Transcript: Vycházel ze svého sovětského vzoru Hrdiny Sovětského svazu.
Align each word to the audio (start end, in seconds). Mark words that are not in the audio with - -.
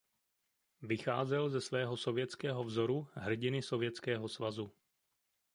Vycházel 0.81 1.49
ze 1.49 1.61
svého 1.61 1.97
sovětského 1.97 2.63
vzoru 2.63 3.07
Hrdiny 3.13 3.61
Sovětského 3.61 4.29
svazu. 4.29 4.71